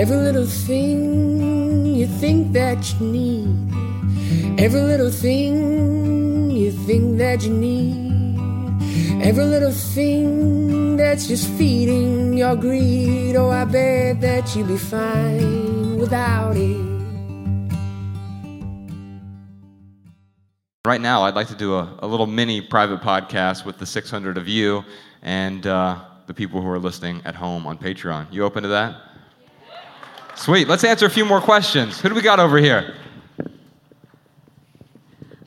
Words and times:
Every 0.00 0.16
little 0.16 0.46
thing 0.46 1.84
you 1.84 2.06
think 2.06 2.54
that 2.54 2.94
you 2.94 3.06
need. 3.06 4.58
Every 4.58 4.80
little 4.80 5.10
thing 5.10 6.50
you 6.50 6.72
think 6.72 7.18
that 7.18 7.42
you 7.42 7.52
need. 7.52 9.22
Every 9.22 9.44
little 9.44 9.72
thing 9.72 10.96
that's 10.96 11.28
just 11.28 11.46
feeding 11.50 12.32
your 12.32 12.56
greed. 12.56 13.36
Oh, 13.36 13.50
I 13.50 13.66
bet 13.66 14.22
that 14.22 14.56
you'd 14.56 14.68
be 14.68 14.78
fine 14.78 15.98
without 15.98 16.56
it. 16.56 16.80
Right 20.86 21.02
now, 21.02 21.24
I'd 21.24 21.34
like 21.34 21.48
to 21.48 21.54
do 21.54 21.74
a, 21.74 21.98
a 21.98 22.06
little 22.06 22.26
mini 22.26 22.62
private 22.62 23.02
podcast 23.02 23.66
with 23.66 23.76
the 23.76 23.84
600 23.84 24.38
of 24.38 24.48
you 24.48 24.82
and 25.20 25.66
uh, 25.66 26.00
the 26.26 26.32
people 26.32 26.62
who 26.62 26.68
are 26.70 26.78
listening 26.78 27.20
at 27.26 27.34
home 27.34 27.66
on 27.66 27.76
Patreon. 27.76 28.32
You 28.32 28.44
open 28.44 28.62
to 28.62 28.70
that? 28.70 29.09
Sweet. 30.40 30.68
Let's 30.68 30.84
answer 30.84 31.04
a 31.04 31.10
few 31.10 31.26
more 31.26 31.42
questions. 31.42 32.00
Who 32.00 32.08
do 32.08 32.14
we 32.14 32.22
got 32.22 32.40
over 32.40 32.56
here? 32.56 32.94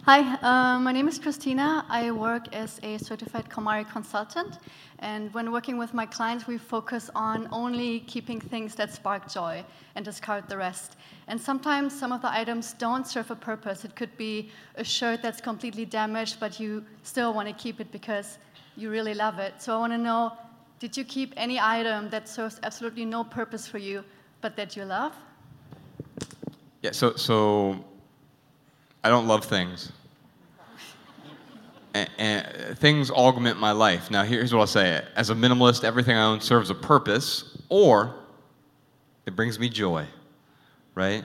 Hi, 0.03 0.19
uh, 0.19 0.77
my 0.77 0.91
name 0.91 1.07
is 1.07 1.17
Christina. 1.17 1.83
I 1.89 2.11
work 2.11 2.53
as 2.53 2.79
a 2.83 2.99
certified 2.99 3.49
KonMari 3.49 3.91
consultant. 3.91 4.59
And 4.99 5.33
when 5.33 5.51
working 5.51 5.79
with 5.79 5.95
my 5.95 6.05
clients, 6.05 6.45
we 6.45 6.59
focus 6.59 7.09
on 7.15 7.49
only 7.51 8.01
keeping 8.01 8.39
things 8.39 8.75
that 8.75 8.93
spark 8.93 9.27
joy 9.27 9.65
and 9.95 10.05
discard 10.05 10.47
the 10.47 10.57
rest. 10.57 10.95
And 11.27 11.41
sometimes 11.41 11.99
some 11.99 12.11
of 12.11 12.21
the 12.21 12.31
items 12.31 12.73
don't 12.73 13.07
serve 13.07 13.31
a 13.31 13.35
purpose. 13.35 13.83
It 13.85 13.95
could 13.95 14.15
be 14.15 14.51
a 14.75 14.83
shirt 14.83 15.23
that's 15.23 15.41
completely 15.41 15.85
damaged, 15.85 16.39
but 16.39 16.59
you 16.59 16.85
still 17.01 17.33
want 17.33 17.47
to 17.47 17.55
keep 17.55 17.79
it 17.79 17.91
because 17.91 18.37
you 18.75 18.91
really 18.91 19.15
love 19.15 19.39
it. 19.39 19.59
So 19.59 19.75
I 19.75 19.79
want 19.79 19.93
to 19.93 19.97
know 19.97 20.33
did 20.77 20.95
you 20.95 21.03
keep 21.03 21.33
any 21.35 21.59
item 21.59 22.11
that 22.11 22.29
serves 22.29 22.59
absolutely 22.61 23.05
no 23.05 23.23
purpose 23.23 23.65
for 23.65 23.79
you, 23.79 24.03
but 24.43 24.57
that 24.57 24.75
you 24.75 24.83
love? 24.83 25.13
Yeah, 26.81 26.91
so, 26.91 27.15
so 27.15 27.83
I 29.01 29.09
don't 29.09 29.25
love 29.25 29.45
things. 29.45 29.91
And, 31.93 32.09
and, 32.17 32.77
things 32.77 33.09
augment 33.09 33.57
my 33.59 33.71
life. 33.71 34.11
Now, 34.11 34.23
here's 34.23 34.53
what 34.53 34.59
I'll 34.59 34.67
say 34.67 35.01
as 35.15 35.29
a 35.29 35.33
minimalist, 35.33 35.85
everything 35.85 36.17
I 36.17 36.25
own 36.25 36.41
serves 36.41 36.69
a 36.69 36.75
purpose, 36.75 37.57
or 37.69 38.15
it 39.25 39.33
brings 39.35 39.57
me 39.59 39.69
joy, 39.69 40.05
right? 40.93 41.23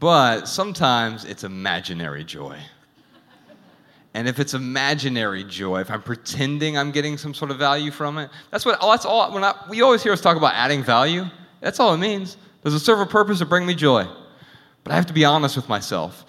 But 0.00 0.46
sometimes 0.48 1.24
it's 1.24 1.44
imaginary 1.44 2.24
joy. 2.24 2.58
And 4.12 4.26
if 4.26 4.40
it's 4.40 4.54
imaginary 4.54 5.44
joy, 5.44 5.80
if 5.80 5.90
I'm 5.90 6.02
pretending 6.02 6.76
I'm 6.78 6.90
getting 6.90 7.16
some 7.16 7.32
sort 7.32 7.52
of 7.52 7.58
value 7.58 7.92
from 7.92 8.18
it, 8.18 8.30
that's 8.50 8.64
what 8.64 8.78
oh, 8.80 8.90
that's 8.90 9.04
all. 9.04 9.32
When 9.32 9.44
I, 9.44 9.54
we 9.68 9.82
always 9.82 10.02
hear 10.02 10.12
us 10.12 10.20
talk 10.20 10.36
about 10.36 10.54
adding 10.54 10.82
value. 10.82 11.26
That's 11.64 11.80
all 11.80 11.94
it 11.94 11.98
means. 11.98 12.36
Does 12.62 12.74
it 12.74 12.80
serve 12.80 13.00
a 13.00 13.06
purpose 13.06 13.40
or 13.40 13.46
bring 13.46 13.64
me 13.64 13.74
joy? 13.74 14.06
But 14.84 14.92
I 14.92 14.96
have 14.96 15.06
to 15.06 15.14
be 15.14 15.24
honest 15.24 15.56
with 15.56 15.66
myself, 15.66 16.26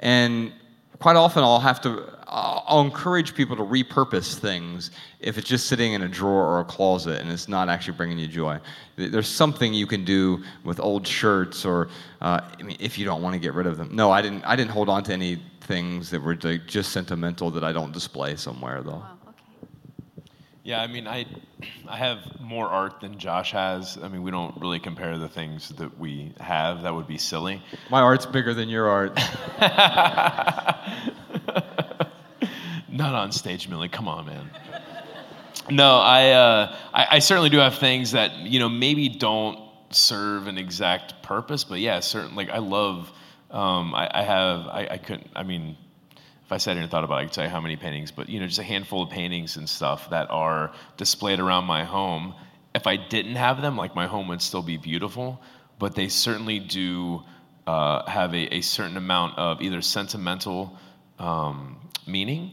and 0.00 0.50
quite 0.98 1.14
often 1.14 1.42
I'll 1.42 1.60
have 1.60 1.82
to. 1.82 2.04
I'll 2.26 2.80
encourage 2.82 3.34
people 3.34 3.56
to 3.56 3.62
repurpose 3.62 4.38
things 4.38 4.90
if 5.20 5.38
it's 5.38 5.48
just 5.48 5.66
sitting 5.66 5.94
in 5.94 6.02
a 6.02 6.08
drawer 6.08 6.44
or 6.44 6.60
a 6.60 6.64
closet 6.64 7.22
and 7.22 7.30
it's 7.30 7.48
not 7.48 7.70
actually 7.70 7.96
bringing 7.96 8.18
you 8.18 8.26
joy. 8.26 8.60
There's 8.96 9.28
something 9.28 9.72
you 9.72 9.86
can 9.86 10.04
do 10.04 10.44
with 10.62 10.78
old 10.78 11.06
shirts, 11.06 11.64
or 11.64 11.88
uh, 12.20 12.40
I 12.58 12.62
mean, 12.62 12.76
if 12.80 12.98
you 12.98 13.06
don't 13.06 13.22
want 13.22 13.32
to 13.34 13.38
get 13.38 13.54
rid 13.54 13.66
of 13.66 13.76
them. 13.76 13.90
No, 13.92 14.10
I 14.10 14.22
didn't. 14.22 14.42
I 14.44 14.56
didn't 14.56 14.70
hold 14.70 14.88
on 14.88 15.02
to 15.04 15.12
any 15.12 15.38
things 15.60 16.08
that 16.10 16.22
were 16.22 16.34
just 16.34 16.92
sentimental 16.92 17.50
that 17.50 17.64
I 17.64 17.72
don't 17.72 17.92
display 17.92 18.36
somewhere 18.36 18.82
though. 18.82 18.92
Wow, 18.92 19.18
okay. 19.28 19.36
Yeah, 20.64 20.80
I 20.80 20.86
mean, 20.86 21.06
I, 21.06 21.26
I 21.88 21.96
have 21.96 22.40
more 22.40 22.68
art 22.68 23.00
than 23.00 23.18
Josh 23.18 23.52
has. 23.52 23.98
I 24.02 24.08
mean, 24.08 24.22
we 24.22 24.30
don't 24.30 24.56
really 24.60 24.78
compare 24.78 25.18
the 25.18 25.28
things 25.28 25.70
that 25.70 25.98
we 25.98 26.32
have. 26.40 26.82
That 26.82 26.94
would 26.94 27.06
be 27.08 27.18
silly. 27.18 27.62
My 27.90 28.00
art's 28.00 28.26
bigger 28.26 28.54
than 28.54 28.68
your 28.68 28.88
art. 28.88 29.16
Not 32.90 33.14
on 33.14 33.32
stage, 33.32 33.68
Millie. 33.68 33.88
Come 33.88 34.08
on, 34.08 34.26
man. 34.26 34.50
No, 35.70 35.98
I, 35.98 36.30
uh, 36.30 36.76
I, 36.94 37.06
I 37.12 37.18
certainly 37.18 37.50
do 37.50 37.58
have 37.58 37.76
things 37.76 38.12
that 38.12 38.34
you 38.38 38.58
know 38.58 38.68
maybe 38.68 39.08
don't 39.08 39.58
serve 39.90 40.46
an 40.46 40.58
exact 40.58 41.22
purpose, 41.22 41.64
but 41.64 41.80
yeah, 41.80 42.00
certain 42.00 42.34
like 42.34 42.50
I 42.50 42.58
love. 42.58 43.10
Um, 43.50 43.94
I, 43.94 44.10
I 44.12 44.22
have. 44.22 44.66
I, 44.66 44.88
I 44.92 44.98
couldn't. 44.98 45.30
I 45.34 45.42
mean, 45.42 45.76
if 46.48 46.52
I 46.52 46.56
sat 46.56 46.76
here 46.76 46.82
and 46.82 46.90
thought 46.90 47.04
about 47.04 47.16
it, 47.16 47.20
I 47.20 47.24
could 47.24 47.34
tell 47.34 47.44
you 47.44 47.50
how 47.50 47.60
many 47.60 47.76
paintings, 47.76 48.10
but 48.10 48.30
you 48.30 48.40
know, 48.40 48.46
just 48.46 48.58
a 48.58 48.62
handful 48.62 49.02
of 49.02 49.10
paintings 49.10 49.58
and 49.58 49.68
stuff 49.68 50.08
that 50.08 50.30
are 50.30 50.72
displayed 50.96 51.40
around 51.40 51.66
my 51.66 51.84
home. 51.84 52.34
If 52.74 52.86
I 52.86 52.96
didn't 52.96 53.34
have 53.34 53.60
them, 53.60 53.76
like 53.76 53.94
my 53.94 54.06
home 54.06 54.28
would 54.28 54.40
still 54.40 54.62
be 54.62 54.78
beautiful, 54.78 55.42
but 55.78 55.94
they 55.94 56.08
certainly 56.08 56.58
do 56.58 57.22
uh, 57.66 58.08
have 58.08 58.32
a, 58.32 58.54
a, 58.54 58.62
certain 58.62 58.96
amount 58.96 59.36
of 59.36 59.60
either 59.60 59.82
sentimental 59.82 60.74
um, 61.18 61.76
meaning 62.06 62.52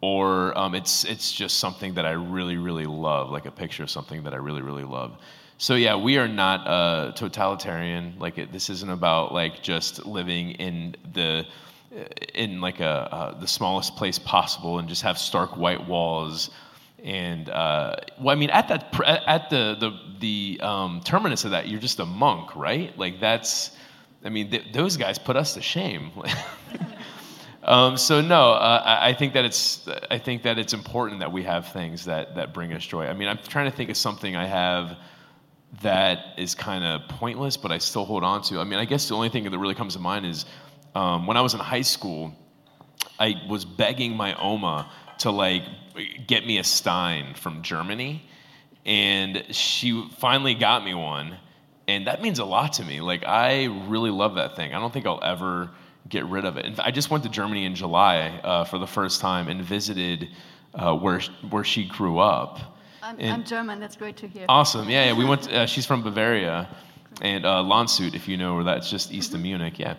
or 0.00 0.58
um, 0.58 0.74
it's 0.74 1.04
it's 1.04 1.30
just 1.30 1.58
something 1.58 1.94
that 1.94 2.04
I 2.04 2.12
really 2.12 2.56
really 2.56 2.86
love, 2.86 3.30
like 3.30 3.46
a 3.46 3.52
picture 3.52 3.84
of 3.84 3.90
something 3.90 4.24
that 4.24 4.34
I 4.34 4.38
really 4.38 4.62
really 4.62 4.82
love. 4.82 5.20
So 5.58 5.76
yeah, 5.76 5.94
we 5.94 6.18
are 6.18 6.26
not 6.26 6.66
uh, 6.66 7.12
totalitarian. 7.12 8.16
Like 8.18 8.38
it, 8.38 8.50
this 8.50 8.70
isn't 8.70 8.90
about 8.90 9.32
like 9.32 9.62
just 9.62 10.04
living 10.04 10.50
in 10.50 10.96
the 11.12 11.46
in 12.34 12.60
like 12.60 12.80
a 12.80 13.08
uh, 13.12 13.38
the 13.38 13.46
smallest 13.46 13.96
place 13.96 14.18
possible 14.18 14.78
and 14.78 14.88
just 14.88 15.02
have 15.02 15.18
stark 15.18 15.56
white 15.56 15.86
walls. 15.86 16.50
And 17.02 17.48
uh, 17.48 17.96
well, 18.20 18.36
I 18.36 18.38
mean, 18.38 18.50
at 18.50 18.68
that 18.68 18.94
at 19.26 19.50
the 19.50 19.76
the 19.78 19.98
the 20.18 20.60
um, 20.60 21.00
terminus 21.04 21.44
of 21.44 21.52
that, 21.52 21.68
you're 21.68 21.80
just 21.80 22.00
a 22.00 22.06
monk, 22.06 22.56
right? 22.56 22.96
Like 22.98 23.20
that's, 23.20 23.72
I 24.24 24.28
mean, 24.28 24.50
th- 24.50 24.72
those 24.72 24.96
guys 24.96 25.18
put 25.18 25.36
us 25.36 25.54
to 25.54 25.62
shame. 25.62 26.10
Um, 27.66 27.96
so 27.96 28.20
no, 28.20 28.52
uh, 28.52 28.82
I, 28.84 29.08
I 29.08 29.12
think 29.12 29.34
that 29.34 29.44
it's 29.44 29.88
I 30.08 30.18
think 30.18 30.44
that 30.44 30.56
it's 30.56 30.72
important 30.72 31.18
that 31.18 31.32
we 31.32 31.42
have 31.42 31.72
things 31.72 32.04
that 32.04 32.36
that 32.36 32.54
bring 32.54 32.72
us 32.72 32.86
joy. 32.86 33.06
I 33.06 33.12
mean, 33.12 33.26
I'm 33.26 33.38
trying 33.38 33.68
to 33.68 33.76
think 33.76 33.90
of 33.90 33.96
something 33.96 34.36
I 34.36 34.46
have 34.46 34.96
that 35.82 36.34
is 36.38 36.54
kind 36.54 36.84
of 36.84 37.08
pointless, 37.08 37.56
but 37.56 37.72
I 37.72 37.78
still 37.78 38.04
hold 38.04 38.22
on 38.22 38.42
to. 38.42 38.60
I 38.60 38.64
mean, 38.64 38.78
I 38.78 38.84
guess 38.84 39.08
the 39.08 39.16
only 39.16 39.28
thing 39.30 39.42
that 39.42 39.58
really 39.58 39.74
comes 39.74 39.94
to 39.94 39.98
mind 39.98 40.24
is 40.24 40.46
um, 40.96 41.26
when 41.26 41.36
I 41.36 41.42
was 41.42 41.52
in 41.52 41.60
high 41.60 41.82
school, 41.82 42.34
I 43.18 43.34
was 43.46 43.66
begging 43.66 44.16
my 44.16 44.34
Oma 44.36 44.90
to 45.18 45.30
like 45.30 45.62
get 46.26 46.46
me 46.46 46.56
a 46.56 46.64
Stein 46.64 47.34
from 47.34 47.62
Germany, 47.62 48.22
and 48.86 49.44
she 49.50 50.08
finally 50.18 50.54
got 50.54 50.84
me 50.84 50.94
one, 50.94 51.36
and 51.86 52.06
that 52.06 52.22
means 52.22 52.38
a 52.38 52.46
lot 52.46 52.72
to 52.74 52.84
me. 52.84 53.02
Like 53.02 53.26
I 53.26 53.64
really 53.88 54.10
love 54.10 54.36
that 54.36 54.56
thing. 54.56 54.72
I 54.72 54.80
don't 54.80 54.90
think 54.90 55.04
I'll 55.04 55.22
ever 55.22 55.70
get 56.08 56.24
rid 56.26 56.46
of 56.46 56.56
it. 56.56 56.64
And 56.64 56.80
I 56.80 56.90
just 56.92 57.10
went 57.10 57.24
to 57.24 57.30
Germany 57.30 57.66
in 57.66 57.74
July 57.74 58.40
uh, 58.42 58.64
for 58.64 58.78
the 58.78 58.86
first 58.86 59.20
time 59.20 59.48
and 59.48 59.60
visited 59.62 60.30
uh, 60.74 60.96
where 60.96 61.20
where 61.50 61.64
she 61.64 61.86
grew 61.86 62.20
up. 62.20 62.78
I'm, 63.02 63.20
I'm, 63.20 63.44
German. 63.44 63.80
That's 63.80 63.96
great 63.96 64.16
to 64.16 64.28
hear. 64.28 64.46
Awesome. 64.48 64.88
Yeah, 64.88 65.06
yeah. 65.06 65.12
We 65.12 65.26
went. 65.26 65.42
To, 65.42 65.58
uh, 65.58 65.66
she's 65.66 65.84
from 65.84 66.02
Bavaria, 66.02 66.68
and 67.20 67.44
uh, 67.44 67.62
Landshut, 67.62 68.14
if 68.14 68.26
you 68.28 68.38
know 68.38 68.54
where 68.54 68.64
that's 68.64 68.88
just 68.90 69.12
east 69.12 69.34
of 69.34 69.40
Munich. 69.40 69.78
Yeah, 69.78 69.96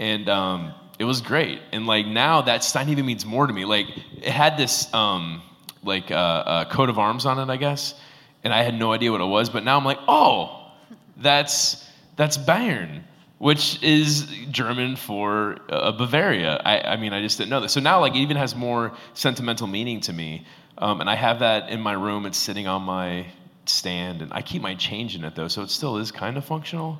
and 0.00 0.28
um, 0.28 0.74
it 0.98 1.04
was 1.04 1.20
great. 1.20 1.60
And 1.70 1.86
like 1.86 2.06
now, 2.06 2.42
that 2.42 2.64
Stein 2.64 2.88
even 2.88 3.06
means 3.06 3.24
more 3.24 3.46
to 3.46 3.52
me. 3.52 3.64
Like 3.64 3.86
it 4.16 4.24
had 4.24 4.56
this 4.56 4.92
um, 4.92 5.42
like 5.84 6.10
uh, 6.10 6.14
uh, 6.14 6.64
coat 6.64 6.88
of 6.88 6.98
arms 6.98 7.24
on 7.24 7.38
it, 7.38 7.52
I 7.52 7.56
guess, 7.56 7.94
and 8.42 8.52
I 8.52 8.64
had 8.64 8.74
no 8.74 8.92
idea 8.92 9.12
what 9.12 9.20
it 9.20 9.26
was. 9.26 9.48
But 9.48 9.62
now 9.62 9.76
I'm 9.76 9.84
like, 9.84 9.98
oh, 10.08 10.72
that's 11.16 11.88
that's 12.16 12.36
Bayern 12.36 13.02
which 13.38 13.82
is 13.82 14.26
German 14.50 14.94
for 14.96 15.56
uh, 15.70 15.90
Bavaria. 15.92 16.60
I, 16.62 16.92
I, 16.92 16.96
mean, 16.98 17.14
I 17.14 17.22
just 17.22 17.38
didn't 17.38 17.48
know 17.48 17.60
that. 17.60 17.70
So 17.70 17.80
now, 17.80 17.98
like, 17.98 18.14
it 18.14 18.18
even 18.18 18.36
has 18.36 18.54
more 18.54 18.92
sentimental 19.14 19.66
meaning 19.66 19.98
to 20.02 20.12
me. 20.12 20.44
Um, 20.76 21.00
and 21.00 21.08
I 21.08 21.14
have 21.14 21.38
that 21.38 21.70
in 21.70 21.80
my 21.80 21.94
room. 21.94 22.26
It's 22.26 22.36
sitting 22.36 22.66
on 22.66 22.82
my 22.82 23.24
stand, 23.64 24.20
and 24.20 24.30
I 24.34 24.42
keep 24.42 24.60
my 24.60 24.74
change 24.74 25.14
in 25.16 25.24
it 25.24 25.34
though, 25.34 25.48
so 25.48 25.62
it 25.62 25.70
still 25.70 25.96
is 25.96 26.12
kind 26.12 26.36
of 26.36 26.44
functional. 26.44 26.98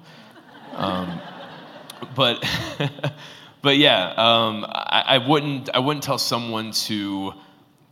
Um, 0.73 1.21
but, 2.15 2.45
but 3.63 3.77
yeah, 3.77 4.15
um, 4.17 4.65
I, 4.69 5.05
I, 5.07 5.19
wouldn't. 5.19 5.71
I 5.75 5.79
wouldn't 5.79 6.03
tell 6.03 6.19
someone 6.19 6.73
to, 6.73 7.33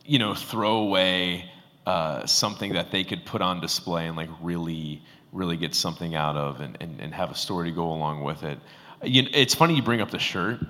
you 0.05 0.19
know, 0.19 0.35
throw 0.35 0.79
away 0.79 1.51
uh, 1.87 2.27
something 2.27 2.73
that 2.75 2.91
they 2.91 3.05
could 3.05 3.25
put 3.25 3.41
on 3.43 3.61
display 3.61 4.07
and 4.07 4.17
like 4.17 4.31
really 4.41 5.03
really 5.33 5.57
get 5.57 5.75
something 5.75 6.15
out 6.15 6.37
of 6.37 6.61
and, 6.61 6.77
and, 6.81 7.01
and 7.01 7.15
have 7.15 7.31
a 7.31 7.35
story 7.35 7.71
to 7.71 7.75
go 7.75 7.91
along 7.91 8.23
with 8.23 8.43
it. 8.43 8.59
You 9.03 9.23
know, 9.23 9.29
it's 9.33 9.55
funny 9.55 9.75
you 9.75 9.83
bring 9.83 10.01
up 10.01 10.11
the 10.11 10.19
shirt 10.19 10.61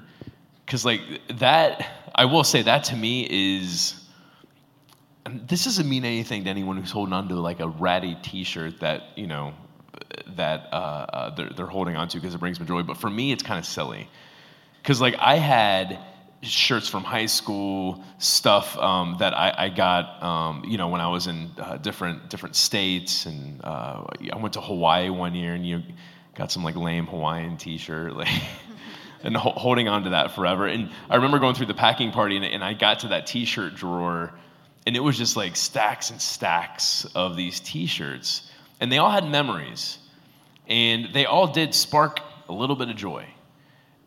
because 0.64 0.84
like 0.84 1.00
that, 1.38 2.10
I 2.14 2.24
will 2.26 2.44
say 2.44 2.62
that 2.62 2.84
to 2.84 2.96
me 2.96 3.26
is. 3.30 4.04
This 5.46 5.64
doesn't 5.64 5.86
mean 5.86 6.06
anything 6.06 6.44
to 6.44 6.50
anyone 6.50 6.78
who's 6.78 6.90
holding 6.90 7.12
on 7.12 7.28
to 7.28 7.34
like 7.34 7.60
a 7.60 7.68
ratty 7.68 8.16
T-shirt 8.22 8.80
that 8.80 9.10
you 9.14 9.26
know 9.26 9.52
that 10.36 10.68
uh, 10.72 10.76
uh, 10.76 11.34
they're, 11.34 11.50
they're 11.50 11.66
holding 11.66 11.96
on 11.96 12.08
to 12.08 12.18
because 12.18 12.34
it 12.34 12.38
brings 12.38 12.60
me 12.60 12.66
joy. 12.66 12.82
But 12.82 12.96
for 12.96 13.10
me, 13.10 13.32
it's 13.32 13.42
kind 13.42 13.58
of 13.58 13.66
silly 13.66 14.08
because 14.82 15.00
like 15.00 15.16
I 15.18 15.36
had 15.36 15.98
shirts 16.42 16.88
from 16.88 17.02
high 17.04 17.26
school, 17.26 18.02
stuff 18.18 18.76
um, 18.78 19.16
that 19.18 19.36
I, 19.36 19.54
I 19.56 19.68
got, 19.68 20.22
um, 20.22 20.64
you 20.64 20.78
know, 20.78 20.88
when 20.88 21.00
I 21.00 21.08
was 21.08 21.26
in 21.26 21.50
uh, 21.58 21.76
different 21.78 22.30
different 22.30 22.56
states, 22.56 23.26
and 23.26 23.60
uh, 23.64 24.04
I 24.32 24.36
went 24.36 24.54
to 24.54 24.60
Hawaii 24.60 25.10
one 25.10 25.34
year, 25.34 25.54
and 25.54 25.66
you 25.66 25.82
got 26.34 26.52
some 26.52 26.62
like 26.62 26.76
lame 26.76 27.06
Hawaiian 27.06 27.56
T-shirt, 27.56 28.12
like, 28.16 28.28
and 29.22 29.36
ho- 29.36 29.54
holding 29.56 29.88
on 29.88 30.04
to 30.04 30.10
that 30.10 30.32
forever. 30.32 30.66
And 30.66 30.90
I 31.10 31.16
remember 31.16 31.38
going 31.38 31.54
through 31.54 31.66
the 31.66 31.74
packing 31.74 32.12
party, 32.12 32.36
and, 32.36 32.44
and 32.44 32.62
I 32.62 32.74
got 32.74 33.00
to 33.00 33.08
that 33.08 33.26
T-shirt 33.26 33.74
drawer, 33.74 34.32
and 34.86 34.96
it 34.96 35.00
was 35.00 35.18
just 35.18 35.36
like 35.36 35.56
stacks 35.56 36.10
and 36.10 36.20
stacks 36.20 37.04
of 37.14 37.36
these 37.36 37.60
T-shirts, 37.60 38.47
and 38.80 38.90
they 38.90 38.98
all 38.98 39.10
had 39.10 39.28
memories, 39.28 39.98
and 40.66 41.08
they 41.12 41.26
all 41.26 41.46
did 41.46 41.74
spark 41.74 42.20
a 42.48 42.52
little 42.52 42.76
bit 42.76 42.88
of 42.88 42.96
joy. 42.96 43.26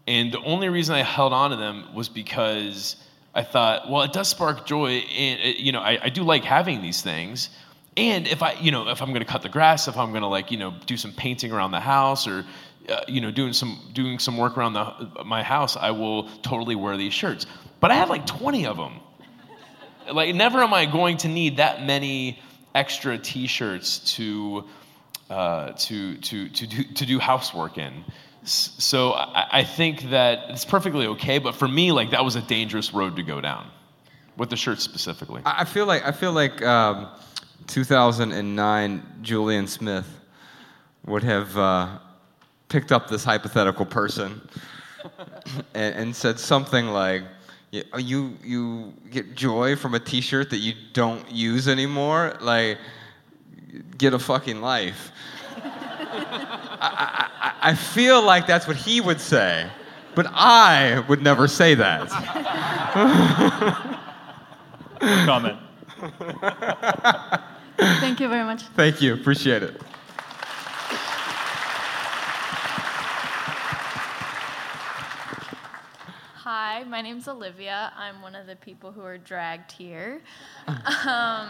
And 0.08 0.32
the 0.32 0.40
only 0.40 0.70
reason 0.70 0.96
I 0.96 1.04
held 1.04 1.34
on 1.34 1.52
to 1.52 1.56
them 1.56 1.94
was 1.94 2.10
because 2.10 2.96
I 3.34 3.44
thought, 3.44 3.90
well, 3.90 4.02
it 4.02 4.14
does 4.14 4.28
spark 4.28 4.66
joy, 4.66 4.90
and 4.90 5.40
it, 5.40 5.58
you 5.58 5.72
know, 5.72 5.80
I, 5.80 6.00
I 6.04 6.10
do 6.10 6.24
like 6.24 6.44
having 6.44 6.82
these 6.82 7.02
things. 7.02 7.50
And 7.98 8.28
if 8.28 8.42
I, 8.42 8.54
you 8.54 8.72
know, 8.72 8.88
if 8.90 9.02
I'm 9.02 9.10
going 9.10 9.22
to 9.22 9.32
cut 9.32 9.42
the 9.42 9.50
grass, 9.50 9.88
if 9.88 9.98
I'm 9.98 10.12
going 10.12 10.22
to 10.22 10.28
like, 10.28 10.52
you 10.52 10.58
know, 10.58 10.74
do 10.86 10.98
some 10.98 11.12
painting 11.12 11.52
around 11.52 11.72
the 11.72 11.80
house, 11.80 12.28
or 12.28 12.46
uh, 12.90 13.02
you 13.08 13.22
know, 13.22 13.32
doing 13.32 13.54
some 13.54 13.80
doing 13.94 14.18
some 14.18 14.38
work 14.38 14.58
around 14.58 14.74
the, 14.74 15.24
my 15.26 15.44
house, 15.44 15.78
I 15.78 15.92
will 15.92 16.30
totally 16.42 16.76
wear 16.76 16.98
these 16.98 17.14
shirts. 17.14 17.46
But 17.80 17.92
I 17.92 17.96
have 17.96 18.10
like 18.10 18.26
20 18.26 18.66
of 18.66 18.78
them. 18.78 19.00
Like, 20.12 20.36
never 20.36 20.60
am 20.60 20.74
I 20.74 20.86
going 20.86 21.18
to 21.18 21.28
need 21.28 21.58
that 21.58 21.84
many 21.84 22.40
extra 22.76 23.18
T-shirts 23.18 24.00
to 24.16 24.66
uh, 25.30 25.72
to 25.74 26.18
to 26.18 26.50
to 26.50 26.68
do 26.68 26.84
to 26.84 27.06
do 27.06 27.20
housework 27.20 27.78
in. 27.78 28.04
So 28.44 29.14
I, 29.14 29.60
I 29.60 29.64
think 29.64 30.10
that 30.10 30.50
it's 30.50 30.66
perfectly 30.66 31.06
okay, 31.08 31.38
but 31.38 31.54
for 31.56 31.68
me, 31.68 31.92
like 31.92 32.12
that 32.12 32.26
was 32.26 32.36
a 32.36 32.42
dangerous 32.42 32.94
road 32.94 33.16
to 33.18 33.24
go 33.24 33.40
down, 33.40 33.70
with 34.38 34.50
the 34.50 34.58
shirt 34.58 34.80
specifically. 34.80 35.42
I 35.46 35.66
feel 35.66 35.86
like 35.86 36.06
I 36.06 36.12
feel 36.12 36.32
like 36.32 36.62
um, 36.64 37.08
2009 37.68 39.04
Julien 39.22 39.68
Smith 39.68 40.08
would 41.06 41.24
have 41.24 41.58
uh, 41.58 42.00
picked 42.68 42.92
up 42.92 43.10
this 43.10 43.24
hypothetical 43.24 43.86
person 43.86 44.42
and, 45.74 45.96
and 45.96 46.16
said 46.16 46.40
something 46.40 46.88
like, 46.88 47.24
"Yeah, 47.72 47.84
oh, 47.94 47.98
"You 47.98 48.38
you 48.44 48.94
get 49.10 49.36
joy 49.36 49.76
from 49.76 49.96
a 49.96 50.00
T-shirt 50.00 50.50
that 50.50 50.58
you 50.60 50.74
don't 50.94 51.30
use 51.32 51.68
anymore? 51.68 52.38
Like, 52.42 52.78
get 53.98 54.14
a 54.14 54.20
fucking 54.20 54.62
life." 54.62 55.12
I, 56.84 57.30
I, 57.42 57.70
I 57.70 57.76
feel 57.76 58.22
like 58.22 58.48
that's 58.48 58.68
what 58.68 58.76
he 58.76 59.02
would 59.02 59.22
say, 59.22 59.70
but 60.16 60.28
I 60.30 61.04
would 61.08 61.22
never 61.22 61.48
say 61.48 61.76
that. 61.76 62.10
Comment. 65.26 65.58
Thank 67.78 68.20
you 68.20 68.28
very 68.30 68.44
much. 68.44 68.64
Thank 68.76 69.02
you. 69.02 69.14
Appreciate 69.14 69.64
it. 69.64 69.82
Hi, 76.72 76.86
my 76.86 77.02
name's 77.02 77.28
Olivia. 77.28 77.92
I'm 77.98 78.22
one 78.22 78.34
of 78.34 78.48
the 78.48 78.56
people 78.56 78.94
who 78.94 79.02
are 79.02 79.18
dragged 79.18 79.74
here. 79.74 80.22
Um, 80.68 81.50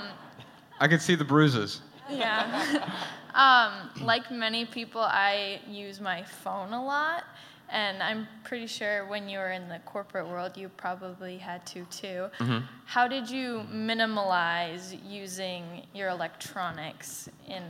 I 0.80 0.88
can 0.90 1.00
see 1.00 1.14
the 1.14 1.24
bruises. 1.24 1.82
yeah. 2.10 2.90
um, 3.36 4.04
like 4.04 4.32
many 4.32 4.66
people, 4.66 5.02
I 5.02 5.60
use 5.70 6.02
my 6.02 6.24
phone 6.24 6.74
a 6.74 6.84
lot. 6.84 7.26
And 7.70 8.02
I'm 8.02 8.28
pretty 8.44 8.66
sure 8.66 9.06
when 9.06 9.30
you 9.30 9.38
were 9.38 9.52
in 9.52 9.70
the 9.70 9.78
corporate 9.86 10.28
world, 10.28 10.58
you 10.58 10.70
probably 10.70 11.38
had 11.38 11.68
to 11.68 11.86
too. 11.92 12.26
How 12.86 13.08
did 13.08 13.30
you 13.30 13.64
minimalize 13.72 14.98
using 15.08 15.84
your 15.94 16.10
electronics 16.10 17.30
in 17.48 17.62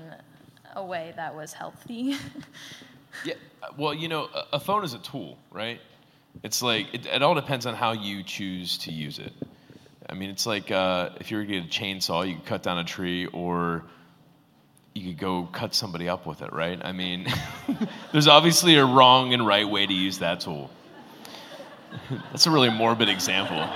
a 0.78 0.86
way 0.86 1.12
that 1.18 1.36
was 1.36 1.52
healthy? 1.52 2.16
Yeah, 3.26 3.34
well, 3.78 3.94
you 3.94 4.08
know, 4.08 4.30
a, 4.34 4.56
a 4.56 4.60
phone 4.62 4.86
is 4.86 4.94
a 4.94 5.00
tool, 5.00 5.38
right? 5.52 5.82
It's 6.44 6.62
like 6.62 6.94
it, 6.94 7.06
it 7.06 7.22
all 7.22 7.36
depends 7.36 7.66
on 7.66 7.76
how 7.76 7.92
you 7.92 8.24
choose 8.24 8.78
to 8.80 8.92
use 8.92 9.20
it. 9.20 9.34
I 10.10 10.14
mean, 10.14 10.30
it's 10.30 10.46
like 10.46 10.72
uh, 10.72 11.10
if 11.20 11.32
you 11.32 11.38
were 11.38 11.46
to 11.46 11.50
get 11.50 11.64
a 11.64 11.68
chainsaw, 11.68 12.28
you 12.28 12.36
could 12.36 12.46
cut 12.46 12.64
down 12.64 12.80
a 12.80 12.84
tree, 12.84 13.28
or 13.28 13.84
you 14.94 15.10
could 15.10 15.20
go 15.20 15.48
cut 15.52 15.74
somebody 15.74 16.10
up 16.10 16.26
with 16.26 16.42
it, 16.42 16.52
right? 16.52 16.80
I 16.84 16.92
mean, 16.92 17.28
there's 18.12 18.28
obviously 18.28 18.76
a 18.76 18.86
wrong 18.86 19.34
and 19.34 19.46
right 19.46 19.68
way 19.68 19.86
to 19.86 19.94
use 19.94 20.20
that 20.20 20.42
tool. 20.42 20.70
That's 22.32 22.46
a 22.46 22.52
really 22.52 22.70
morbid 22.70 23.10
example. 23.10 23.58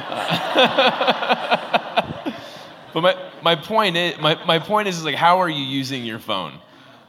but 2.94 3.02
my, 3.02 3.16
my 3.42 3.56
point 3.56 3.98
is 3.98 4.18
my, 4.20 4.44
my 4.46 4.60
point 4.60 4.88
is, 4.88 4.98
is 4.98 5.06
like 5.06 5.16
how 5.16 5.40
are 5.40 5.50
you 5.50 5.64
using 5.64 6.04
your 6.06 6.20
phone? 6.20 6.60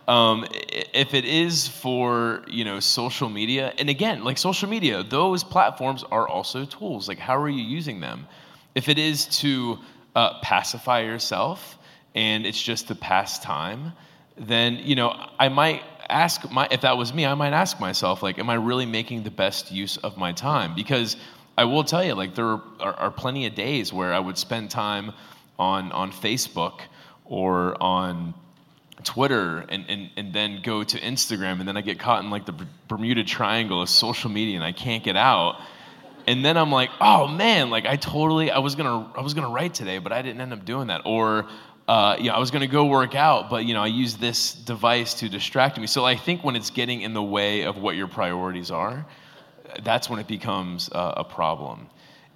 Um, 0.09 0.47
if 0.53 1.15
it 1.15 1.25
is 1.25 1.67
for 1.67 2.43
you 2.47 2.65
know 2.65 2.79
social 2.81 3.29
media, 3.29 3.73
and 3.79 3.91
again, 3.91 4.23
like 4.23 4.39
social 4.39 4.69
media, 4.69 5.03
those 5.03 5.43
platforms 5.43 6.05
are 6.05 6.29
also 6.29 6.65
tools. 6.65 7.09
Like 7.09 7.19
how 7.19 7.37
are 7.37 7.49
you 7.49 7.63
using 7.63 8.01
them? 8.01 8.27
If 8.75 8.89
it 8.89 8.99
is 8.99 9.27
to 9.41 9.79
uh, 10.15 10.41
pacify 10.41 11.01
yourself 11.01 11.79
and 12.15 12.47
it's 12.47 12.61
just 12.63 12.89
to 12.89 12.95
pass 12.95 13.39
time, 13.41 13.93
then 14.37 14.77
you 14.77 14.95
know 14.95 15.29
I 15.39 15.49
might 15.49 15.83
ask 16.09 16.49
my 16.53 16.69
if 16.71 16.83
that 16.83 16.97
was 16.97 17.13
me, 17.13 17.27
I 17.27 17.35
might 17.35 17.53
ask 17.53 17.81
myself 17.81 18.23
like, 18.23 18.39
am 18.39 18.49
I 18.49 18.55
really 18.55 18.87
making 18.87 19.25
the 19.25 19.31
best 19.31 19.73
use 19.73 19.97
of 19.97 20.17
my 20.17 20.33
time? 20.33 20.75
Because 20.75 21.17
I 21.59 21.65
will 21.65 21.85
tell 21.85 22.05
you, 22.05 22.15
like 22.15 22.35
there 22.35 22.47
are, 22.47 22.63
are 22.81 23.11
plenty 23.11 23.47
of 23.47 23.55
days 23.55 23.93
where 23.93 24.13
I 24.13 24.21
would 24.21 24.39
spend 24.39 24.71
time 24.71 25.13
on 25.59 25.91
on 25.91 26.13
Facebook 26.13 26.81
or 27.25 27.81
on 27.83 28.35
Twitter 29.05 29.65
and, 29.69 29.85
and, 29.89 30.11
and 30.17 30.33
then 30.33 30.61
go 30.63 30.83
to 30.83 30.99
Instagram 30.99 31.61
and 31.61 31.69
then 31.69 31.77
I 31.77 31.81
get 31.81 31.99
caught 31.99 32.25
in 32.25 32.31
like 32.31 32.47
the 32.47 32.55
Bermuda 32.89 33.25
Triangle 33.25 33.83
of 33.83 33.89
social 33.89 34.31
media 34.31 34.57
and 34.57 34.65
I 34.65 34.73
can't 34.73 35.05
get 35.05 35.17
out. 35.17 35.61
And 36.27 36.45
then 36.45 36.57
I'm 36.57 36.73
like, 36.73 36.91
oh 37.01 37.29
man, 37.29 37.71
like 37.71 37.87
I 37.87 37.97
totally 37.97 38.51
I 38.51 38.59
was 38.59 38.75
gonna 38.75 39.13
I 39.17 39.21
was 39.21 39.35
gonna 39.35 39.51
write 39.51 39.75
today, 39.75 39.99
but 39.99 40.13
I 40.13 40.23
didn't 40.23 40.41
end 40.41 40.53
up 40.53 40.65
doing 40.65 40.89
that. 40.89 41.03
Or 41.05 41.47
uh, 41.87 42.17
yeah, 42.19 42.35
I 42.35 42.39
was 42.39 42.51
gonna 42.51 42.67
go 42.67 42.87
work 42.87 43.15
out, 43.15 43.49
but 43.49 43.65
you 43.65 43.75
know 43.75 43.83
I 43.83 43.87
use 43.87 44.17
this 44.17 44.53
device 44.53 45.15
to 45.15 45.29
distract 45.29 45.79
me. 45.79 45.87
So 45.87 46.05
I 46.05 46.17
think 46.17 46.43
when 46.43 46.57
it's 46.57 46.71
getting 46.71 47.03
in 47.03 47.15
the 47.15 47.23
way 47.23 47.63
of 47.63 47.77
what 47.79 47.95
your 47.95 48.09
priorities 48.09 48.73
are, 48.73 49.07
that's 49.85 50.11
when 50.11 50.19
it 50.19 50.27
becomes 50.27 50.91
uh, 50.91 51.15
a 51.19 51.25
problem. 51.25 51.87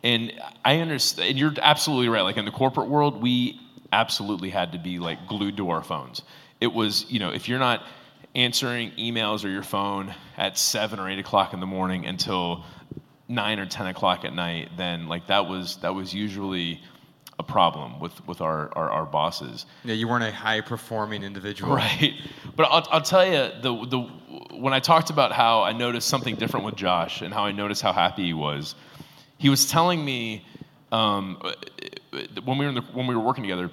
And 0.03 0.33
I 0.65 0.79
understand, 0.79 1.31
and 1.31 1.39
you're 1.39 1.53
absolutely 1.61 2.09
right. 2.09 2.23
Like 2.23 2.37
in 2.37 2.45
the 2.45 2.53
corporate 2.53 2.89
world, 2.89 3.21
we 3.21 3.61
absolutely 3.93 4.51
had 4.51 4.73
to 4.73 4.79
be 4.79 4.99
like 4.99 5.27
glued 5.27 5.57
to 5.57 5.71
our 5.71 5.83
phones. 5.83 6.23
It 6.61 6.73
was, 6.73 7.07
you 7.11 7.19
know, 7.19 7.31
if 7.31 7.49
you're 7.49 7.59
not 7.59 7.83
answering 8.35 8.93
emails 8.93 9.45
or 9.45 9.49
your 9.49 9.63
phone 9.63 10.15
at 10.37 10.57
seven 10.59 10.99
or 11.01 11.09
eight 11.09 11.19
o'clock 11.19 11.53
in 11.55 11.61
the 11.61 11.67
morning 11.67 12.07
until 12.07 12.65
nine 13.29 13.59
or 13.59 13.67
ten 13.67 13.87
o'clock 13.87 14.25
at 14.25 14.35
night, 14.35 14.71
then 14.77 15.09
like 15.09 15.27
that 15.29 15.47
was 15.47 15.77
that 15.79 15.95
was 15.95 16.13
usually 16.13 16.81
a 17.39 17.43
problem 17.43 17.99
with 17.99 18.27
with 18.27 18.41
our 18.41 18.71
our, 18.77 18.91
our 18.91 19.07
bosses. 19.07 19.67
Yeah, 19.85 19.95
you 19.95 20.07
weren't 20.07 20.25
a 20.25 20.33
high 20.33 20.61
performing 20.61 21.23
individual. 21.23 21.75
Right. 21.75 22.15
But 22.55 22.65
I'll, 22.65 22.87
I'll 22.91 23.03
tell 23.03 23.25
you, 23.25 23.51
the, 23.63 23.87
the, 23.87 24.01
when 24.57 24.75
I 24.75 24.81
talked 24.81 25.11
about 25.11 25.33
how 25.33 25.63
I 25.63 25.73
noticed 25.73 26.09
something 26.09 26.37
different 26.37 26.67
with 26.67 26.77
Josh 26.77 27.23
and 27.23 27.33
how 27.33 27.45
I 27.47 27.53
noticed 27.53 27.81
how 27.81 27.93
happy 27.93 28.27
he 28.27 28.35
was, 28.35 28.75
he 29.39 29.49
was 29.49 29.71
telling 29.71 30.05
me 30.05 30.45
um, 30.93 31.41
when, 32.45 32.59
we 32.59 32.65
were 32.67 32.69
in 32.69 32.75
the, 32.75 32.83
when 32.93 33.07
we 33.07 33.15
were 33.15 33.23
working 33.23 33.45
together, 33.45 33.71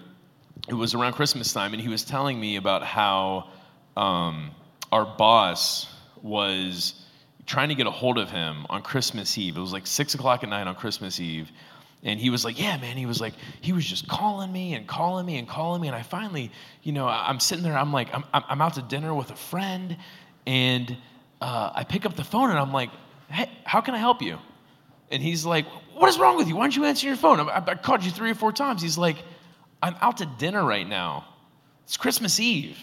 it 0.68 0.74
was 0.74 0.94
around 0.94 1.14
Christmas 1.14 1.54
time, 1.54 1.74
and 1.74 1.82
he 1.82 1.90
was 1.90 2.04
telling 2.04 2.40
me 2.40 2.56
about 2.56 2.84
how 2.84 3.50
um, 3.96 4.52
our 4.92 5.06
boss 5.06 5.88
was 6.22 7.06
trying 7.46 7.70
to 7.70 7.76
get 7.76 7.88
a 7.88 7.92
hold 7.92 8.18
of 8.18 8.30
him 8.30 8.66
on 8.70 8.82
Christmas 8.82 9.38
Eve. 9.38 9.58
It 9.58 9.62
was 9.62 9.74
like 9.74 9.88
six 9.88 10.14
o'clock 10.14 10.44
at 10.44 10.50
night 10.50 10.68
on 10.68 10.76
Christmas 10.76 11.20
Eve. 11.20 11.52
And 12.04 12.20
he 12.20 12.30
was 12.30 12.46
like, 12.46 12.60
Yeah, 12.60 12.78
man. 12.78 12.96
He 12.98 13.06
was 13.06 13.20
like, 13.20 13.34
he 13.62 13.74
was 13.74 13.86
just 13.86 14.08
calling 14.08 14.52
me 14.52 14.76
and 14.76 14.86
calling 14.86 15.26
me 15.26 15.38
and 15.38 15.48
calling 15.48 15.82
me. 15.82 15.88
And 15.88 15.96
I 15.96 16.04
finally, 16.04 16.52
you 16.84 16.92
know, 16.92 17.08
I'm 17.08 17.40
sitting 17.40 17.64
there, 17.64 17.78
I'm 17.78 17.92
like, 17.92 18.14
I'm, 18.14 18.24
I'm 18.34 18.62
out 18.62 18.76
to 18.76 18.82
dinner 18.84 19.14
with 19.14 19.32
a 19.32 19.36
friend. 19.36 19.98
And 20.46 20.96
uh, 21.42 21.72
I 21.74 21.84
pick 21.84 22.06
up 22.06 22.16
the 22.16 22.24
phone 22.24 22.50
and 22.50 22.60
I'm 22.60 22.72
like, 22.72 22.92
Hey, 23.30 23.50
how 23.64 23.82
can 23.82 23.96
I 23.96 23.98
help 23.98 24.22
you? 24.22 24.38
And 25.10 25.24
he's 25.24 25.46
like, 25.46 25.66
What 25.96 26.08
is 26.10 26.20
wrong 26.20 26.38
with 26.38 26.48
you? 26.48 26.56
Why 26.56 26.66
don't 26.66 26.76
you 26.76 26.86
answer 26.86 27.08
your 27.08 27.16
phone? 27.16 27.40
I, 27.40 27.64
I 27.66 27.76
called 27.76 28.04
you 28.04 28.12
three 28.12 28.30
or 28.30 28.36
four 28.36 28.52
times. 28.52 28.82
He's 28.82 28.98
like, 28.98 29.18
I'm 29.82 29.96
out 30.02 30.18
to 30.18 30.26
dinner 30.26 30.64
right 30.64 30.88
now. 30.88 31.26
It's 31.84 31.98
Christmas 31.98 32.40
Eve. 32.40 32.78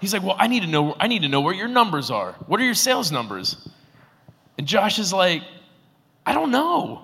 He's 0.00 0.12
like, 0.12 0.22
Well, 0.22 0.36
I 0.38 0.46
need 0.46 0.60
to 0.60 0.66
know, 0.66 0.94
I 0.98 1.06
need 1.06 1.22
to 1.22 1.28
know 1.28 1.40
where 1.40 1.54
your 1.54 1.68
numbers 1.68 2.10
are. 2.10 2.32
What 2.46 2.60
are 2.60 2.64
your 2.64 2.74
sales 2.74 3.10
numbers? 3.10 3.68
And 4.58 4.66
Josh 4.66 4.98
is 4.98 5.12
like, 5.12 5.42
I 6.24 6.32
don't 6.32 6.50
know. 6.50 7.02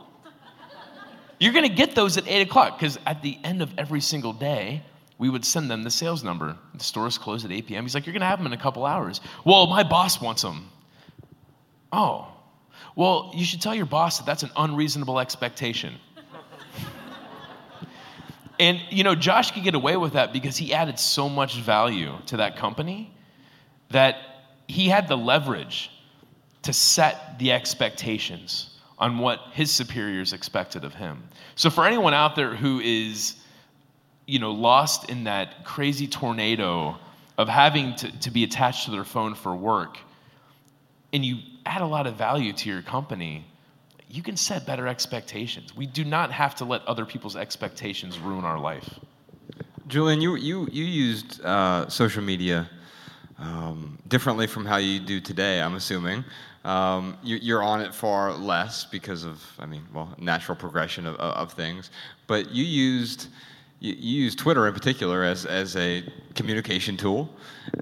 You're 1.38 1.52
going 1.52 1.68
to 1.68 1.74
get 1.74 1.94
those 1.94 2.16
at 2.18 2.28
8 2.28 2.42
o'clock 2.42 2.78
because 2.78 2.98
at 3.04 3.22
the 3.22 3.36
end 3.42 3.62
of 3.62 3.72
every 3.76 4.00
single 4.00 4.32
day, 4.32 4.82
we 5.18 5.28
would 5.28 5.44
send 5.44 5.70
them 5.70 5.82
the 5.82 5.90
sales 5.90 6.22
number. 6.22 6.56
The 6.74 6.84
stores 6.84 7.18
close 7.18 7.44
at 7.44 7.50
8 7.50 7.66
p.m. 7.66 7.84
He's 7.84 7.94
like, 7.94 8.06
You're 8.06 8.12
going 8.12 8.20
to 8.20 8.26
have 8.26 8.38
them 8.38 8.46
in 8.46 8.52
a 8.52 8.62
couple 8.62 8.84
hours. 8.84 9.20
Well, 9.44 9.66
my 9.66 9.82
boss 9.82 10.20
wants 10.20 10.42
them. 10.42 10.70
Oh, 11.92 12.28
well, 12.96 13.32
you 13.34 13.44
should 13.44 13.60
tell 13.60 13.74
your 13.74 13.86
boss 13.86 14.18
that 14.18 14.26
that's 14.26 14.42
an 14.42 14.50
unreasonable 14.56 15.18
expectation. 15.18 15.94
And, 18.62 18.80
you 18.90 19.02
know, 19.02 19.16
Josh 19.16 19.50
could 19.50 19.64
get 19.64 19.74
away 19.74 19.96
with 19.96 20.12
that 20.12 20.32
because 20.32 20.56
he 20.56 20.72
added 20.72 20.96
so 20.96 21.28
much 21.28 21.56
value 21.56 22.12
to 22.26 22.36
that 22.36 22.56
company 22.56 23.12
that 23.90 24.18
he 24.68 24.88
had 24.88 25.08
the 25.08 25.16
leverage 25.16 25.90
to 26.62 26.72
set 26.72 27.40
the 27.40 27.50
expectations 27.50 28.78
on 28.98 29.18
what 29.18 29.40
his 29.52 29.72
superiors 29.72 30.32
expected 30.32 30.84
of 30.84 30.94
him. 30.94 31.24
So 31.56 31.70
for 31.70 31.84
anyone 31.84 32.14
out 32.14 32.36
there 32.36 32.54
who 32.54 32.78
is 32.78 33.34
you 34.26 34.38
know 34.38 34.52
lost 34.52 35.10
in 35.10 35.24
that 35.24 35.64
crazy 35.64 36.06
tornado 36.06 36.96
of 37.38 37.48
having 37.48 37.96
to, 37.96 38.20
to 38.20 38.30
be 38.30 38.44
attached 38.44 38.84
to 38.84 38.92
their 38.92 39.02
phone 39.02 39.34
for 39.34 39.56
work 39.56 39.98
and 41.12 41.24
you 41.24 41.38
add 41.66 41.82
a 41.82 41.86
lot 41.86 42.06
of 42.06 42.14
value 42.14 42.52
to 42.52 42.70
your 42.70 42.82
company 42.82 43.44
you 44.12 44.22
can 44.22 44.36
set 44.36 44.66
better 44.66 44.86
expectations 44.86 45.74
we 45.74 45.86
do 45.86 46.04
not 46.04 46.30
have 46.30 46.54
to 46.54 46.64
let 46.64 46.82
other 46.86 47.04
people's 47.04 47.36
expectations 47.36 48.18
ruin 48.18 48.44
our 48.44 48.58
life 48.58 49.00
Julien, 49.92 50.22
you, 50.22 50.36
you, 50.36 50.68
you 50.72 50.84
used 50.84 51.44
uh, 51.44 51.88
social 51.88 52.22
media 52.22 52.66
um, 53.38 53.98
differently 54.08 54.46
from 54.46 54.64
how 54.64 54.76
you 54.76 55.00
do 55.00 55.20
today, 55.20 55.60
I'm 55.60 55.74
assuming. 55.74 56.24
Um, 56.64 57.18
you, 57.22 57.36
you're 57.36 57.62
on 57.62 57.82
it 57.82 57.94
far 57.94 58.32
less 58.32 58.84
because 58.84 59.24
of, 59.24 59.42
I 59.58 59.66
mean, 59.66 59.82
well, 59.92 60.14
natural 60.18 60.56
progression 60.56 61.06
of, 61.06 61.16
of 61.16 61.52
things. 61.52 61.90
But 62.26 62.52
you 62.52 62.64
used, 62.64 63.26
you 63.80 63.94
used 63.94 64.38
Twitter 64.38 64.66
in 64.68 64.72
particular 64.72 65.24
as, 65.24 65.44
as 65.44 65.76
a 65.76 66.04
communication 66.34 66.96
tool, 66.96 67.28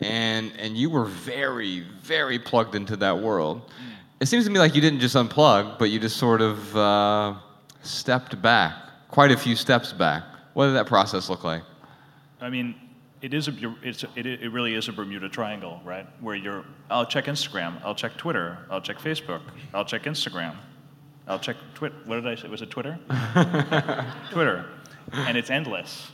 and, 0.01 0.51
and 0.59 0.77
you 0.77 0.91
were 0.91 1.05
very, 1.05 1.81
very 2.01 2.39
plugged 2.39 2.75
into 2.75 2.97
that 2.97 3.17
world. 3.17 3.71
It 4.21 4.27
seems 4.27 4.45
to 4.45 4.50
me 4.50 4.59
like 4.59 4.75
you 4.75 4.83
didn't 4.83 5.00
just 5.00 5.17
unplug, 5.17 5.79
but 5.79 5.91
you 5.91 5.99
just 5.99 6.19
sort 6.19 6.43
of 6.43 6.77
uh, 6.77 7.35
stepped 7.83 8.41
back, 8.43 8.75
quite 9.09 9.31
a 9.33 9.37
few 9.37 9.57
steps 9.57 9.93
back. 9.93 10.23
What 10.53 10.67
did 10.67 10.75
that 10.75 10.87
process 10.87 11.31
look 11.31 11.43
like? 11.43 11.62
I 12.41 12.50
mean, 12.50 12.75
it 13.23 13.35
is 13.35 13.49
a, 13.49 13.75
it's 13.83 14.05
a, 14.05 14.09
it, 14.17 14.27
it 14.27 14.53
really 14.53 14.75
is 14.75 14.89
a 14.89 14.93
Bermuda 14.93 15.29
Triangle, 15.29 15.81
right? 15.85 16.07
Where 16.21 16.35
you're, 16.35 16.65
I'll 16.91 17.07
check 17.07 17.27
Instagram, 17.27 17.83
I'll 17.85 17.95
check 17.95 18.17
Twitter, 18.17 18.59
I'll 18.71 18.81
check 18.81 18.99
Facebook, 18.99 19.41
I'll 19.75 19.85
check 19.85 20.05
Instagram, 20.05 20.57
I'll 21.27 21.39
check 21.39 21.57
Twitter. 21.75 21.95
What 22.05 22.17
did 22.17 22.27
I 22.27 22.35
say? 22.35 22.49
Was 22.49 22.62
it 22.62 22.71
Twitter? 22.71 22.99
Twitter, 24.31 24.67
and 25.12 25.37
it's 25.37 25.50
endless, 25.50 26.11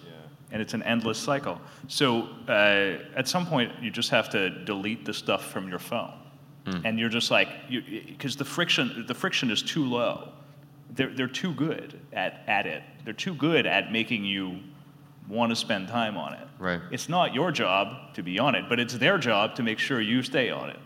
and 0.53 0.61
it's 0.61 0.75
an 0.75 0.83
endless 0.83 1.19
cycle. 1.19 1.61
So 1.89 2.29
uh, 2.49 2.99
at 3.17 3.27
some 3.29 3.47
point, 3.47 3.73
you 3.81 3.91
just 3.91 4.11
have 4.11 4.29
to 4.31 4.51
delete 4.65 5.05
the 5.05 5.15
stuff 5.15 5.51
from 5.51 5.69
your 5.69 5.79
phone, 5.79 6.13
and 6.67 6.99
you're 6.99 7.09
just 7.09 7.31
like, 7.31 7.49
because 7.69 8.37
the 8.37 8.45
friction, 8.45 9.05
the 9.07 9.15
friction 9.15 9.51
is 9.51 9.63
too 9.63 9.85
low. 9.85 10.33
They're, 10.91 11.13
they're 11.15 11.29
too 11.29 11.53
good 11.55 12.01
at, 12.13 12.43
at 12.47 12.67
it. 12.67 12.83
They're 13.05 13.13
too 13.13 13.35
good 13.35 13.67
at 13.67 13.93
making 13.93 14.25
you 14.25 14.61
want 15.29 15.51
to 15.51 15.57
spend 15.57 15.89
time 15.89 16.17
on 16.17 16.33
it. 16.35 16.47
Right. 16.59 16.81
It's 16.91 17.09
not 17.09 17.35
your 17.35 17.53
job 17.53 18.15
to 18.15 18.23
be 18.23 18.39
on 18.39 18.55
it, 18.55 18.65
but 18.69 18.81
it's 18.81 18.95
their 18.95 19.19
job 19.19 19.55
to 19.57 19.63
make 19.63 19.79
sure 19.79 20.01
you 20.01 20.23
stay 20.23 20.51
on 20.51 20.71
it. 20.71 20.79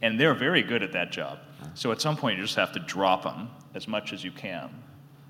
And 0.00 0.18
they're 0.18 0.34
very 0.34 0.62
good 0.62 0.82
at 0.82 0.92
that 0.92 1.12
job. 1.12 1.38
So 1.74 1.92
at 1.92 2.00
some 2.00 2.16
point, 2.16 2.36
you 2.36 2.44
just 2.44 2.56
have 2.56 2.72
to 2.72 2.80
drop 2.80 3.22
them 3.22 3.48
as 3.74 3.86
much 3.86 4.12
as 4.12 4.24
you 4.24 4.32
can, 4.32 4.68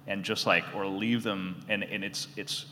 and 0.07 0.25
just 0.25 0.47
like 0.47 0.65
or 0.75 0.87
leave 0.87 1.23
them. 1.23 1.63
And, 1.69 1.85
and 1.85 2.03
it's 2.03 2.29
it's, 2.37 2.67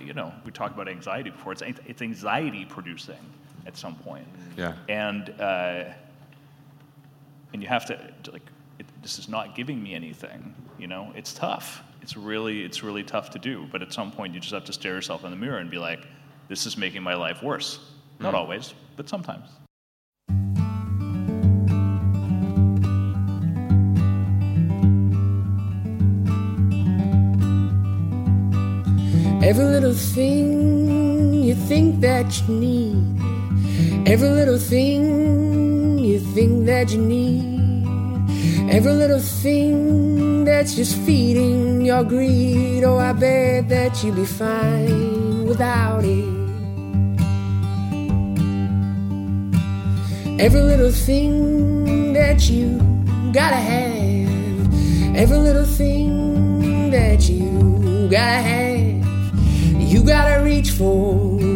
you 0.00 0.14
know, 0.14 0.32
we 0.44 0.52
talked 0.52 0.74
about 0.74 0.88
anxiety 0.88 1.30
before. 1.30 1.52
It's 1.52 1.62
it's 1.86 2.00
anxiety 2.00 2.64
producing 2.64 3.18
at 3.66 3.76
some 3.76 3.96
point. 3.96 4.26
Yeah. 4.56 4.74
And 4.88 5.30
uh, 5.40 5.84
and 7.52 7.62
you 7.62 7.68
have 7.68 7.86
to 7.86 7.98
like 8.32 8.42
it, 8.78 8.86
this 9.02 9.18
is 9.18 9.28
not 9.28 9.54
giving 9.54 9.82
me 9.82 9.94
anything. 9.94 10.54
You 10.78 10.86
know, 10.86 11.12
it's 11.14 11.32
tough. 11.32 11.82
It's 12.02 12.16
really 12.16 12.62
it's 12.62 12.82
really 12.82 13.02
tough 13.02 13.30
to 13.30 13.38
do. 13.38 13.66
But 13.72 13.82
at 13.82 13.92
some 13.92 14.12
point, 14.12 14.34
you 14.34 14.40
just 14.40 14.52
have 14.52 14.64
to 14.64 14.72
stare 14.72 14.94
yourself 14.94 15.24
in 15.24 15.30
the 15.30 15.36
mirror 15.36 15.58
and 15.58 15.70
be 15.70 15.78
like, 15.78 16.06
this 16.48 16.66
is 16.66 16.76
making 16.76 17.02
my 17.02 17.14
life 17.14 17.42
worse. 17.42 17.80
Not 18.20 18.30
hmm. 18.30 18.36
always, 18.36 18.74
but 18.96 19.08
sometimes. 19.08 19.48
Every 29.42 29.64
little 29.64 29.94
thing 29.94 31.32
you 31.44 31.54
think 31.54 32.00
that 32.00 32.26
you 32.42 32.54
need. 32.54 34.08
Every 34.08 34.30
little 34.30 34.58
thing 34.58 35.35
think 36.20 36.66
that 36.66 36.92
you 36.92 37.00
need. 37.00 37.56
Every 38.70 38.92
little 38.92 39.20
thing 39.20 40.44
that's 40.44 40.74
just 40.74 40.96
feeding 40.98 41.84
your 41.84 42.04
greed. 42.04 42.84
Oh, 42.84 42.98
I 42.98 43.12
bet 43.12 43.68
that 43.68 44.02
you'd 44.02 44.16
be 44.16 44.24
fine 44.24 45.46
without 45.46 46.04
it. 46.04 46.36
Every 50.38 50.60
little 50.60 50.90
thing 50.90 52.12
that 52.12 52.50
you 52.50 52.78
gotta 53.32 53.56
have. 53.56 55.16
Every 55.16 55.38
little 55.38 55.64
thing 55.64 56.90
that 56.90 57.28
you 57.28 58.08
gotta 58.10 58.42
have. 58.42 59.06
You 59.80 60.02
gotta 60.04 60.42
reach 60.44 60.70
for 60.72 61.55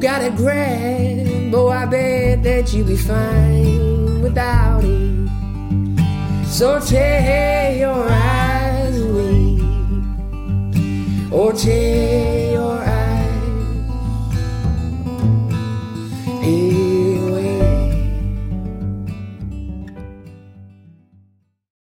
gotta 0.00 0.30
grab. 0.30 1.54
Oh, 1.54 1.68
I 1.68 1.84
bet 1.84 2.42
that 2.42 2.72
you'd 2.72 2.86
be 2.86 2.96
fine 2.96 4.22
without 4.22 4.82
it. 4.82 5.28
So 6.48 6.80
tear 6.80 7.76
your 7.76 8.08
eyes 8.08 9.00
away, 9.00 9.60
or 11.30 11.52
tear 11.52 12.49